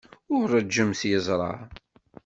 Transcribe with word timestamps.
Ur 0.37 0.45
ṛejjem 0.57 0.91
s 0.99 1.01
yeẓra. 1.09 1.51